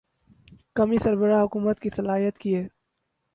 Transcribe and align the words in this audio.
کمی 0.75 0.97
سربراہ 1.03 1.43
حکومت 1.43 1.79
کی 1.79 1.89
صلاحیت 1.95 2.37
کی 2.37 2.55
ہے۔ 2.55 2.67